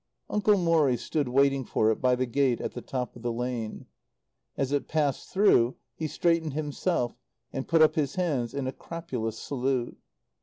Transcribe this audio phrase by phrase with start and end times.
[0.31, 3.85] Uncle Morrie stood waiting for it by the gate at the top of the lane.
[4.57, 7.15] As it passed through he straightened himself
[7.53, 9.95] and put up his hand in a crapulous salute.